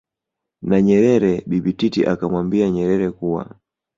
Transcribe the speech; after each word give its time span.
na 0.69 0.77
Nyerere 0.85 1.33
Bibi 1.49 1.71
Titi 1.77 2.01
akamwambia 2.13 2.65
Nyerere 2.73 3.07
kuwa 3.17 3.43